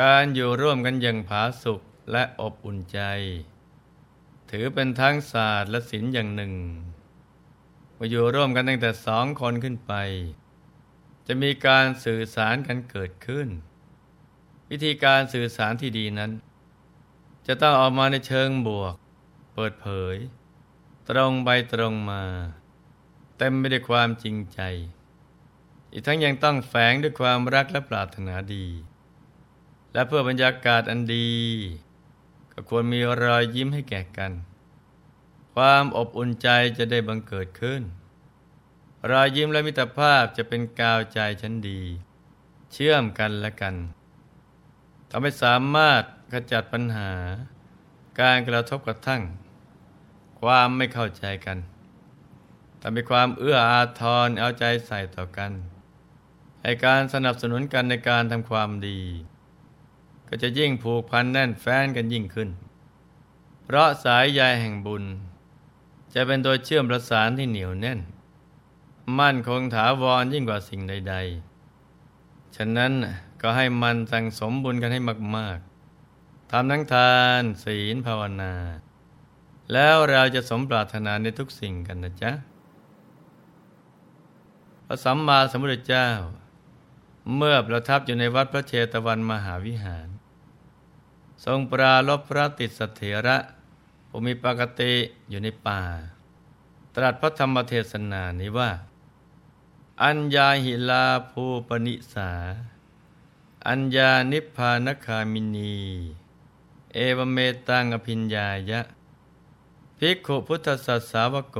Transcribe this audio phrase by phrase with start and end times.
[0.00, 1.80] การอยู่ร่วมกันอย่างผาสุก
[2.12, 3.00] และอบอุ่นใจ
[4.50, 6.54] ถือเป็นทั้งศาสตร์และศิลป์อย่างหนึ่ง
[7.98, 9.92] มาอยู่ร่วมกันตั้งแต่สองคนขึ้นไป
[11.26, 13.48] จะมีการสื่อสารกันเกิดขึ้น
[14.70, 16.30] วิธีการสื่อสารที่ดีนั้น
[17.46, 18.94] จะต้องออกมาในเชิงบวก
[19.54, 20.16] เปิดเผย
[21.08, 22.22] ตรงไปตรงมา
[23.38, 24.60] เต็มไปด้วยความจริงใจ
[25.92, 28.66] อีกทั้งยังต้องแฝงด้วยความรักและปรารถนาดี
[29.92, 31.30] และเพื่อบรรยากาศอันดี
[32.52, 34.32] ก็ควรมีรอยยิ้มให้แก่กัน
[35.54, 36.48] ความอบอุ่นใจ
[36.78, 37.82] จะได้บังเกิดขึ้น
[39.10, 41.80] รอยยิ้มและมิตรภาพจะเป็นกาวใจชั้นดี
[42.72, 43.74] เชื่อมกันและกัน
[45.10, 47.12] ทำให้สามารถขจัดปัญหา
[48.20, 49.22] การกระทบกระทั่ง
[50.40, 51.58] ความไม่เข้าใจกัน
[52.80, 55.52] ทำให้ความเอื้ออาทรเอาใจใส่ต่อกัน
[56.62, 59.00] ให้การสนับสนุนกันในการทำความดี
[60.34, 62.48] ก็จะยิ่งผูกพันแน่นแฟ้นกันยิ่งขึ้น
[63.64, 65.04] เพราะสายใยแห่งบุญ
[66.14, 68.00] จะเป็นตัวเชื่อมประสานที่เหนียวแน่น
[69.18, 71.14] มั่นคงถาวรยิ่งกว่าสิ่งใด
[71.84, 72.92] ๆ ฉะนั้น
[73.40, 75.00] ก็ให้มันสั่งสมบุญกันให้
[75.36, 75.58] มาก
[76.04, 78.52] ๆทำทั้งทานศีลภาวนา
[79.72, 82.32] แล้วเราจะสมปรารถนาในทุกสิ่งกันนะจ๊ะ
[84.86, 86.08] พระสัมมาสัมพุทธเจ้า
[87.36, 90.08] เมื่อประทับอยู่ในวัดพระเชตวันมหาวิหาร
[91.44, 93.38] ทรงปราลบพระติสเถระ
[94.08, 94.92] ผู้มีปกติ
[95.28, 95.80] อยู่ในป่า
[96.94, 98.70] ตรัสพระธรรมเทศนานี้ว่า
[100.02, 102.30] อัญญาหิลาภูปนิสา
[103.68, 105.76] อัญญานิพพานคามินี
[106.92, 107.38] เอวเม
[107.68, 108.80] ตังอภิญญายะ
[109.98, 111.58] ภิกขุพุทธสัสสาวโก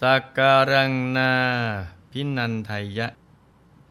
[0.00, 1.32] สักการังนา
[2.10, 3.08] พินันไทยะ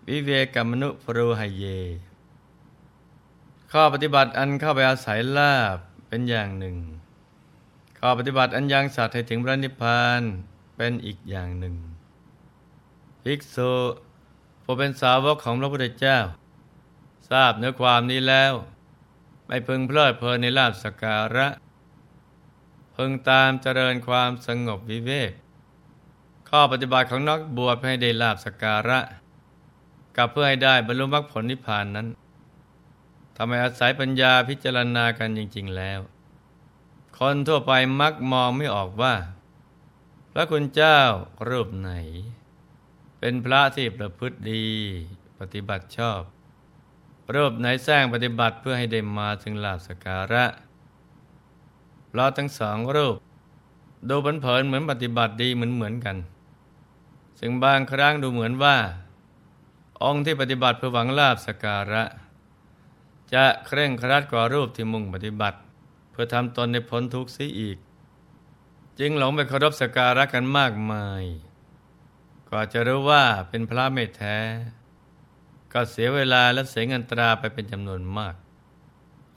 [0.07, 1.66] วิเวกมนุปรูหเย
[3.75, 5.77] ข้อปฏิบัติอันเข้าไปอาศัยลาบ
[6.07, 6.77] เป็นอย่างหนึ่ง
[7.99, 10.21] ข้อปฏิบัติอันยังสัตว์ให้ถึงพระนิพพาน
[10.77, 11.75] เป็นอีกอย่างหนึ่ง
[13.23, 13.73] ภิกษุ
[14.63, 16.19] ผู้เป็นสาวกของพระพุทธเจ้า
[17.29, 18.53] ทราบเนื้อความนี้แล้ว
[19.47, 21.47] ไม่พึงเพลิดเพลินในลาบสการะ
[22.95, 25.31] พึงตามเจริญความสงบวิเวก
[26.49, 28.99] ข้อปฏิบัติของนักบวชให้ได้ลาบสการะ
[30.17, 32.07] กับเพื่อให้ได้บรรลุมรรคผลนิพพานนั้น
[33.35, 35.99] ทำให้อาศัยปัญญาพิจารณากันจริง ๆแล้ว
[37.17, 37.71] คนทั่วไป
[38.01, 39.15] มักมองไม่ออกว่า
[40.31, 40.99] พระคุณเจ้า
[41.49, 41.91] รูปไหน
[43.19, 44.65] เป็นพระที่ประพฤติดี
[45.39, 46.21] ปฏิบัติชอบ
[47.35, 50.45] รูปไหนสร้างปฏิบัติเพื่อให้ได้มาถึงลาบสการะ
[52.07, 53.15] เพราะทั้งสองรูป
[54.09, 56.17] ดูบันเผินเหมือนปฏิบัติดีเหมือนเหมือนกัน
[57.39, 58.77] ซึ่งบางครั้งดูเหมือนว่า
[60.03, 62.03] องค์ที่ปฏิบัติเพื่อหวังลาบสการะ
[63.33, 65.57] จะเคร่งครัดกว่ารูปที่มุ่งปฏิบัติ
[66.11, 67.77] เพื่อทำตนในพ้นทุกข์เสียอีก
[68.99, 71.23] จึงหลงไปเคารพสการะกันมากมาย
[72.49, 74.37] กว่าจะรู้ว่าเป็นพระไม่แท้
[75.73, 78.35] ก็เสียเวลาและเสียเงินตราไปเป็นจำนวนมาก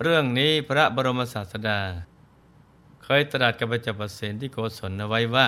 [0.03, 1.81] เรื่องนี้พระบรมศาสดา
[3.03, 5.47] เคยตรัสกับพระเจ้าประเสนที่โกศลเอาไว้ว่า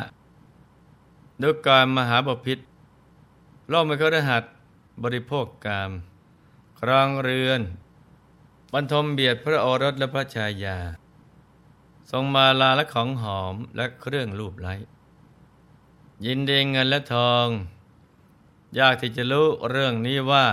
[1.42, 2.58] ดูการมหาบพิษ
[3.68, 4.44] โลกไม่เคยรหัส
[5.02, 5.90] บริโภคกาม
[6.80, 7.60] ครองเรือน
[8.72, 10.78] บรรทมเบียดพระโอรสและพระชายา
[12.10, 14.74] ทรงมาลาและของหอมและเครื่องรูปไล้
[16.26, 17.46] ยินดีเงินและทอง
[18.78, 20.46] ยากที่จะรู้เรื่องนี้ว่า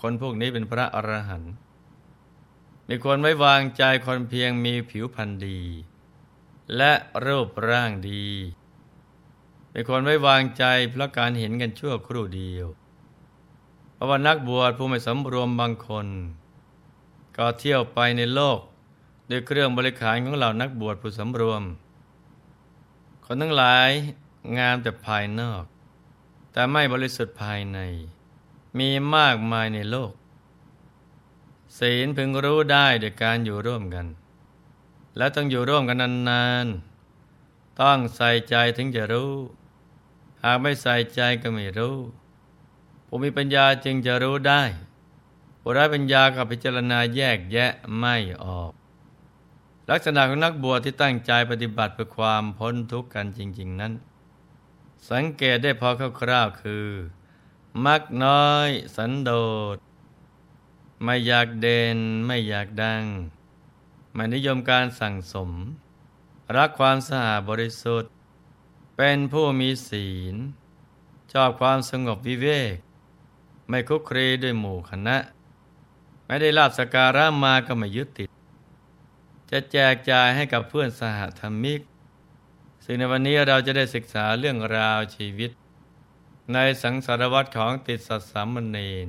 [0.00, 1.52] คนพวกนี้เป็นพระอรหันต์
[2.88, 5.60] มีคนไว้วางใจคนเพียงมีผิวพรรณดี
[6.76, 6.92] และ
[7.24, 8.26] รูปร่างดี
[9.74, 12.66] มีคนไว้วางใจเพราะการเห็นกันชั่วครู่เดียว
[13.94, 16.06] เพราะว่านักบวชผู้ไม่สำรวมบางคน
[17.36, 18.60] ก็เที่ยวไปในโลก
[19.30, 21.62] ด้วยเครื่องบริขารของเหล่านักบวชผู้สำรวม
[23.24, 23.90] คนทั้งหลาย
[24.58, 25.64] งามแต่ภายนอก
[26.52, 27.78] แต่ไม่บริสุทธิ์ภายใน
[28.78, 30.12] มีมากมายในโลก
[31.78, 34.06] ศีลพึงรู้ได้โดยการอยู่ร่วมกัน
[35.16, 35.98] และต้องอยู่ร่วมกัน
[36.30, 39.32] นานๆ ต้องใส่ใจถึงจะรู้
[40.42, 41.96] หากไม่ใส่ใจก็ไม่รู้
[43.06, 44.62] ผู้มีปัญญาจึงจะรู้ได้
[45.64, 48.72] ผู้ไร้ปัญญากับพิจารณาแยกแยะไม่ออก
[49.90, 53.92] ลักษณะของนักบวชที่ตั้งใจปฏิบัติเพื่อความพ้นทุกข์กันจริง ๆนั้น
[55.10, 55.88] สังเกตได้พอ
[56.20, 56.86] คร่าวๆคือ
[57.84, 59.30] มักน้อยสันโด
[59.74, 59.76] ษ
[61.04, 63.04] ไม่อยากเด่นไม่อยากดัง
[64.14, 65.50] ไม่นิยมการสั่งสม
[66.56, 68.10] รักความสะอาดบริสุทธิ์
[68.96, 70.34] เป็นผู้มีศีล
[71.32, 72.76] ชอบความสงบวิเวก
[73.68, 75.16] ไม่คุกครีด้วยหมู่คณะ
[76.32, 78.28] ไม่ได้ลาบสการะมาก็ไม่ยึดติด
[79.50, 81.80] จะแจกจ่ายให้กับเพื่อนสหธรรมิก
[82.84, 85.50] ซึ่งในวันนี้เราจะได้ศึกษาเรื่องราวชีวิต
[86.52, 89.08] ในสังสารวัตรของติดสัตสามเณร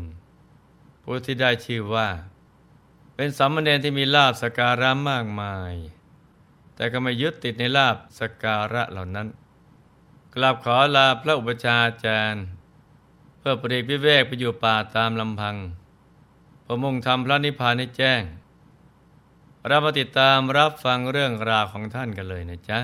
[1.04, 2.10] ผู้ที่ได้ชื่อว่า
[3.16, 5.74] เป็นสามเณรที่มีลาบสการะมากมาย
[6.76, 9.28] แต่ก็ไม่ยึดติดในลาบสการะเหล่านั้น
[10.36, 12.46] กลับขอลาพระอุปชาจารย์
[13.38, 15.58] เพื่อปรีกวิเวกไปอยู่ป่าตามลำพัง
[16.66, 18.22] ประมุ่งทำพระนิพพานให้แจ้ง
[19.68, 22.80] เรามาติดตามรับฟังเรื่องราวของท่านกันเลยนะจ๊ะ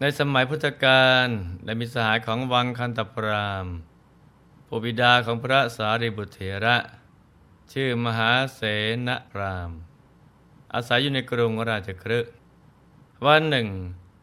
[0.00, 1.26] ในสมัยพุทธกาล
[1.64, 3.66] ได้มีสหายของวังคันตปราม
[4.66, 6.76] ผู้บิดาของพระสารีบุตรเถระ
[7.72, 8.60] ชื่อมหาเส
[9.06, 9.70] นพราม
[10.74, 12.20] อาศัยอยู่ในกรุงราชครึ
[13.24, 13.68] วันหนึ่ง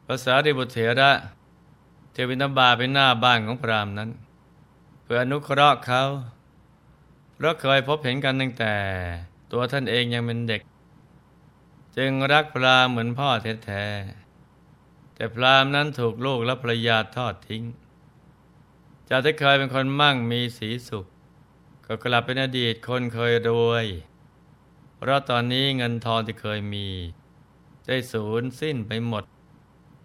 [0.06, 1.12] พระสารีบุตรเถระ
[2.12, 4.10] เทวินบาไปหน้าบ้านของพรามนั้น
[5.04, 6.04] เพื่ออนุเคราะห์เขา
[7.42, 8.76] เพราะเคยพบเห็นกันตั้งแต่
[9.52, 10.62] ตัวท่านเองยังเป็นเด็ก
[11.98, 13.30] จึงรักพรามเหมือนพ่อ
[13.66, 17.64] แท้ๆแต่พรามนั้นถูกลูกและภรรยาทอดทิ้ง
[19.10, 21.06] จากที่เคยเป็นคนมั่งมีสีสุข
[21.86, 23.86] ก็กลับเป็นอดีตคนเคยรวย
[24.98, 26.88] เพราะตอนนี้เงินทองที่เคยมี
[27.86, 29.24] ได้สูญสิ้นไปหมด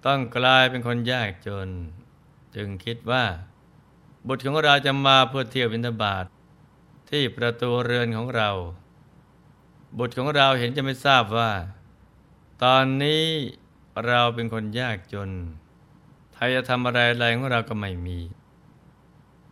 [0.06, 1.68] ต้องกลายเป็นคนยากจน
[2.54, 3.24] จึงคิดว่า
[4.26, 6.26] บุตรของเราจะมาเพื่อเที่ยวบิณฑบาต
[7.10, 8.50] ที่ประตูเรือนของเรา
[9.98, 11.50] บุตรของเราเห็นจะไม่ทราบว่า
[12.64, 13.24] ตอนนี้
[14.06, 15.30] เราเป็นคนยากจน
[16.32, 18.18] ไทยจะทำอะไรอะไรของเราก็ไม่มี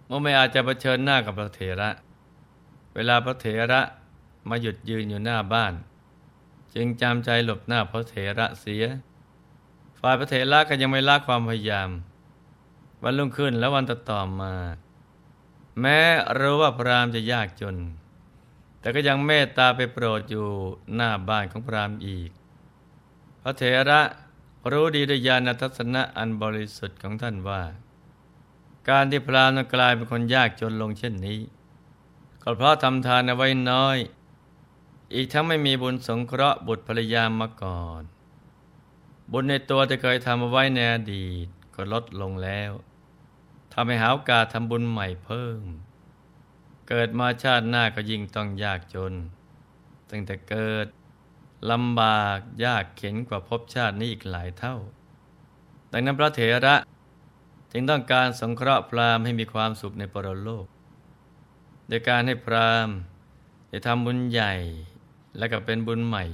[0.06, 1.90] เมื่อไม่อาจจะเผชิญหน้ากับพระเถระ
[2.94, 3.80] เวลาพระเถระ
[4.48, 5.72] มาหยุดยืนอยู่หน้าบ้าน
[6.74, 8.84] จึงจำใจหลบหน้าพระเถระเสีย
[10.00, 11.90] ฝ่ายพระเถระก็ยังไม่ละความพยายาม
[13.02, 14.52] วันรุ่งขึ้นและวันต่อมา
[15.80, 15.98] แม้
[16.38, 17.76] รู้ว่าพรามจะยากจน
[18.80, 20.48] แต่ก็ยังเมตตาไปโปรดอยู่
[20.94, 22.30] หน้าบ้านของพรามอีก
[23.42, 24.00] พระเถระ
[24.72, 27.62] รู้ดีด้วยญาณทัศนะอันบริสุทธิ์ของท่านว่า
[28.88, 31.40] การที่พรามกลายเป็นคนยากจนลงเช่นนี้
[32.42, 33.98] ก็เพราะทำทานเอาไว้น้อย
[35.14, 38.02] อีกทั้งไม่มีบุญสงเคราะห์บุตรภรรยามาก่อน
[39.32, 42.70] บุญในตัวที่เคยทำเอาไว้ในอดีตก็ลดลงแล้ว
[43.74, 45.62] ทำให้หาโอกาสทำบุญใหม่เพิ่ม
[46.88, 49.12] เกิดมาชาติหน้าก็ยิ่งต้องยากจน
[50.10, 50.86] ตั้งแต่เกิด
[51.70, 54.76] ลำบากยากเข็นกว่าภพชาตินี้อีกหลายเท่า
[55.92, 56.76] ดังนั้นพระเถระ
[57.72, 60.66] จึงต้องการสงเคราะห์พราหมณ์ให้มีความสุขในปรโลก
[61.88, 62.96] โดยการให้พราหมณ์
[63.68, 64.54] ได้ทำบุญใหญ่
[65.38, 66.24] และก็เป็นบุญใหม่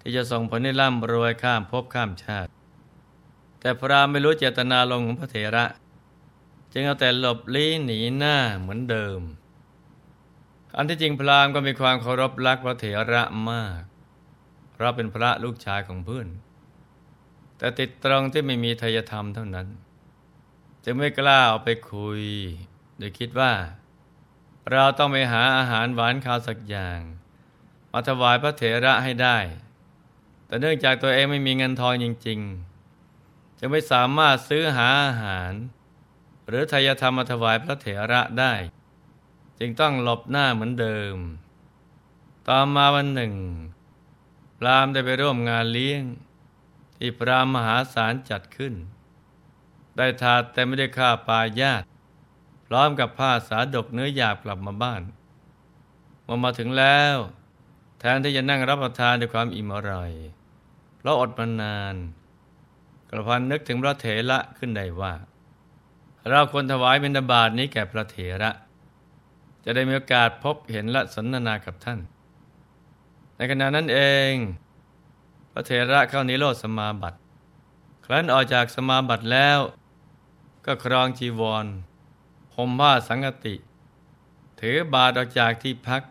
[0.00, 2.50] ที่จะส่งผลให้ร่ำรวยข้ามภพข้ามชาติ
[3.60, 5.64] แต่พราหมณ์ไม่รู้เจตนาลงของพระเถระ
[6.72, 9.20] จึงเอาแต่หลบลี้หนีหน้าเหมือนเดิม
[10.76, 13.82] อันที่จริงพราหมณ์ก็มีความเคารพรักพระเถระมาก
[14.72, 16.28] เพราะเป็นพระลูกชายของเพื่อน
[17.58, 19.68] แต่ติดตรงที่ไม่มีทายธรรมเท่านั้น
[20.84, 22.22] จึงไม่กล้าเอาไปคุย
[22.98, 23.52] โดยคิดว่า
[24.70, 27.00] เราต้องไปหาอาหารหวานข้าวสักอย่าง
[27.92, 29.38] มาถวายพระเถระให้ได้
[30.46, 32.38] แต่เนื่องจากตัวเองไม่มีเงินทองจริง
[32.98, 35.52] ๆ จะไม่สามารถซื้อหาอาหาร
[36.50, 38.54] หรือทายธรรมมาถวายพระเถระได้
[39.58, 41.16] จึงต้องหลบหน้าเหมือนเดิม
[42.48, 43.34] ต่อมาวันหนึ่ง
[44.58, 46.02] พรามได้ไปร่วมงานเลี้ยง
[46.96, 48.74] ที่พรามมหาศาลจัดขึ้น
[49.96, 51.82] ได้ถาดแต่ไม่ได้ข้าปาญาต
[52.66, 55.02] พร้อมกับผ้าสาดกเนื้อหยาบกลับมาบ้าน
[56.22, 57.16] เมื่อมาถึงแล้ว
[57.98, 60.12] แทนที่จะนั่งรับประทานด้วยความอิ่มอร่อย
[60.96, 61.94] เพราะอดมานาน
[63.10, 65.14] กระพันนึกถึงพระเถระขึ้นได้ว่า
[66.28, 68.50] เราควรถวายบิณฑบาตนี้แก่พระเถระ
[69.64, 71.98] จะได้มีโอกาสพบเห็นและสนทนากับท่าน
[73.36, 73.98] ในขณะนั้นเอ
[74.30, 74.32] ง
[75.52, 77.18] พระเถระเข้านิโรธสมาบัติ
[78.04, 79.58] ครั้นออกจากสมาบัติแล้ว
[80.66, 81.66] ก็ครองจีวร
[82.56, 83.54] ห่มผ้าสังกติ
[84.60, 86.02] ถือบาตรออกจากที่พัก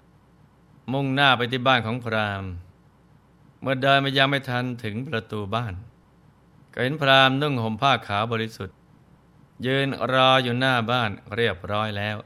[0.93, 2.43] มุ่งหน้าไปที่บ้านของพราม
[3.61, 5.73] เมื่อเดินไปยังไม่ทันถึงประตูบ้าน
[6.73, 8.77] ก็เห็นพรามนุ่งห่มผ้าขาวบริสุทธิ์
[9.65, 12.17] ยืนรออยู่หน้าบ้านเรียบร้อยแล้ว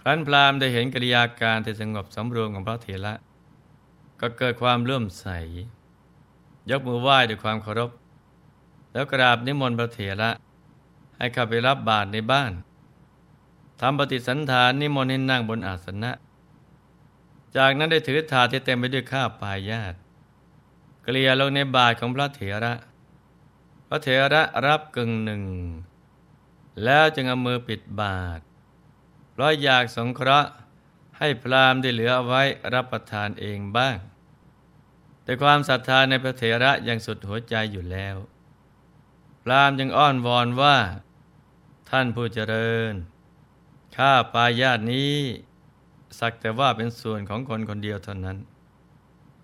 [0.00, 3.14] ครั้นพราหมณ์ได้เห็นกิริยาการที่สงบสำรวมของพระเถระ
[4.20, 5.26] ก็เกิดความเลื่อมใส
[6.70, 7.90] ยกมือไหว้ด้วยความเคารพ
[8.92, 10.30] แล้วกราบนิมนต์พระเถระ
[11.16, 12.52] ให้เข้าไปรับบาตรในบ้าน
[13.80, 16.12] ทำปฏิสันฐานนิมนต์ให้นั่งบนอาสนะ
[17.56, 19.94] จากนั้นได้ถือถาดที่เต็มไปด้วยข้าวปลายาต
[21.02, 22.74] เกลียลงในบาตรของพระเถระ
[23.88, 25.42] พระเถระรับกึ่งหนึ่ง
[26.84, 28.40] แล้วจึงเอามือปิดบาท
[29.30, 30.50] เพราะอยากสงเคราะห์
[31.18, 32.42] ให้พรามได้เหลือเอาไว้
[32.74, 33.96] รับประทานเองบ้าง
[35.24, 38.16] แต่ความศรัทธาในพระเถระยังสุดหัวใจอยู่แล้ว
[39.42, 40.76] พรามยังอ้อนวอนว่า
[41.90, 42.92] ท่านผู้เจริญ
[43.96, 45.16] ข้าปายาตนี้
[46.18, 48.38] สักแต่ว่าเป็นส่วนของคนคนเดียวเท่านั้น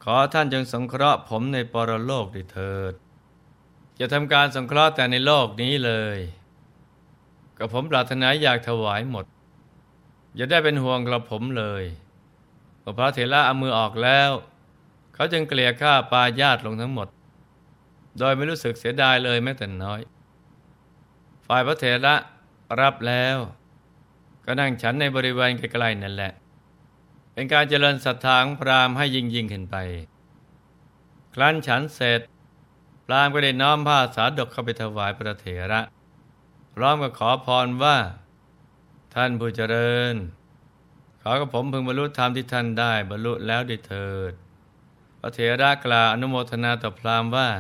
[0.05, 2.95] ขอท่านจงสงเคราะห์ผมในปรโลกด้วยเถิด
[3.99, 6.19] จะทำการสงเคราะห์แต่ในโลกนี้เลย
[7.59, 9.25] ก็ผมปรารถนาอยากถวายหมด
[10.37, 11.85] อย่าได้เป็นห่วงกระผมเลย
[12.83, 14.31] พอพระเถระเอามือออกแล้ว
[15.15, 17.09] เขาจึงเกลี่ยข้าปาญาติลงทั้งหมด
[18.19, 20.01] โดยไม่รู้สึกเสียดายเลยแม้แต่น้อย
[21.47, 22.15] ฝ่ายพระเถระ
[22.81, 23.37] รับแล้ว
[24.45, 26.33] ก็นั่งฉันในบริเวณใกล้ๆนั่นแหละ
[27.33, 29.77] เป็นการเจริญศรัทธาของพราหมณ์ให้ยิ่งยิ่งขึ้นไป
[31.35, 32.21] ครั้นฉันเสร็จ
[33.07, 35.81] พราหมณ์ก็ได้น้อมผ้าสาดกเข้าไปถวายพระเถระ
[36.81, 37.97] ร้อมกับขอพรว่า
[39.15, 40.15] ท่านผู้เจริญ
[41.23, 44.33] ขอกับผมพึงบรรลุธรรมที่ท่านได้บรรลุแล้วด้วยเถิด
[45.21, 47.51] พระเถระกล่าวอนุโมทนาต่อพราหมณ์ว่า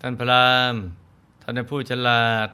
[0.00, 0.80] ท่านพราหมณ์
[1.42, 2.46] ท่านเป็นผู้ฉลาด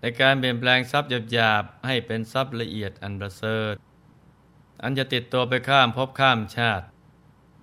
[0.00, 3.74] ในการเปลี่ยนแปลงทรัพย์หยาบๆให้เป็นทรัพย์ละเอียดอันประเสริฐ
[4.82, 6.86] อันจะติดตัวไปข้ามภพข้ามชาติ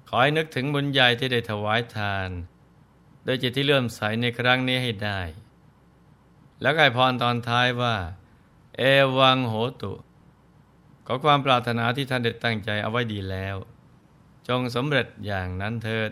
[0.09, 2.29] ขอให้นึกถึงบุญใหญ่ที่ได้ถวายทาน
[3.23, 5.21] โดยจิตที่เลื่อมใสในครั้งนี้ให้ได้
[6.61, 7.95] แล้วก็ให้พรตอนท้ายว่า
[8.77, 8.81] เอ
[9.17, 9.93] วังโหตุ
[11.05, 13.55] ขอความปรารถนาที่ท่านได้ตั้งใจเอาไว้ดีแล้ว
[14.47, 16.11] จงสำเร็จอย่างนั้นเถิด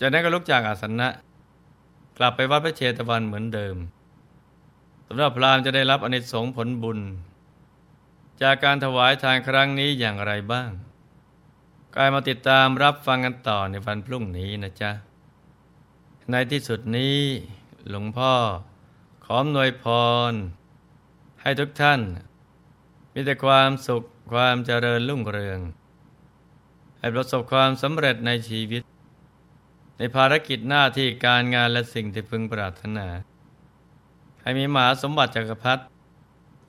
[0.00, 1.08] จากนั้นก็ลุกจากอาสนะ
[2.18, 3.76] กลับไปวัดพระเชตวันเหมือนเดิม
[5.06, 6.98] สำหรับพรามจะได้รับอนิสงส์ผลบุญ
[8.42, 10.70] จากการถวายทานครั้งนี้อย่างไรบ้าง
[11.96, 14.90] กายมาติดตามรับฟังกันต่อในวันพรุ่งนี้นะจ๊ะ
[16.30, 17.18] ในที่สุดนี้
[17.88, 18.32] หลวงพ่อ
[19.32, 19.84] ออนวยพ
[20.30, 20.32] ร
[21.42, 22.00] ให้ทุกท่าน
[23.12, 25.60] มีแต่ความสุขความเจริญรุ่งเรือง
[26.98, 28.82] ให้ประสบความสำเร็จในชีวิต
[29.98, 33.06] ในภารกิจหน้าที่การงานและสิ่งที่พึงปรารถนา
[34.42, 35.82] ให้มีมหาสมบัติจักรพรรดิ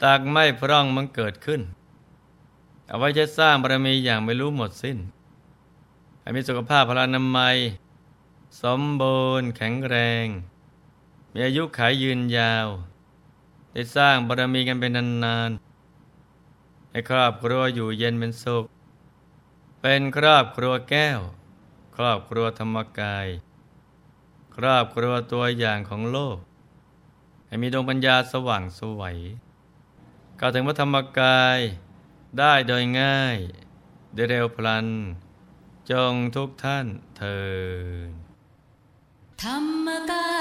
[0.04, 1.62] ตากไม่พร่องมันเกิดขึ้น
[2.88, 4.98] เอาไว้จะสร้างบารมีอย่างไม่รู้หมดสิ้น
[6.22, 7.58] ให้มีสุขภาพพลานามัย
[8.62, 10.28] สมบูรณ์แข็งแรง
[11.34, 12.68] มีอายุขายยืนยาว
[13.74, 14.92] ได้สร้างบารมีกันเป็น
[15.26, 18.66] นานๆให้ครอบครัวอยู่เย็นเป็นสุข
[19.82, 21.20] เป็นครอบครัวแก้ว
[21.96, 23.28] ครอบครัวธรรมกาย
[24.56, 26.38] ครอบครัวตัวอย่างของโลก
[27.48, 29.18] ให้มีดวงปัญญาสว่างสวัย
[30.40, 31.60] กล่าวถึงพระธรรมกาย
[32.40, 33.38] ได้โดยง่าย
[34.14, 34.88] ได้เร็วพลัน
[35.92, 37.42] จงทุกท่านเถิ
[38.10, 38.12] ด
[39.44, 40.28] ธรรมกา